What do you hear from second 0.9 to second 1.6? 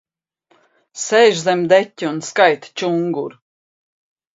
Sēž